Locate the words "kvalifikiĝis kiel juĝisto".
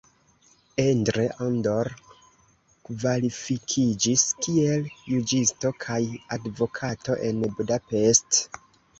2.87-5.71